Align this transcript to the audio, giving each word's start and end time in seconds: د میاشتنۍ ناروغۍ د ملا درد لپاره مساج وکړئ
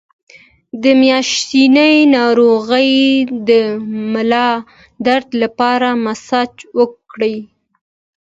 د 0.83 0.85
میاشتنۍ 1.01 1.95
ناروغۍ 2.15 2.91
د 3.47 3.49
ملا 4.13 4.49
درد 5.05 5.29
لپاره 5.41 5.87
مساج 6.05 6.53
وکړئ 6.77 7.35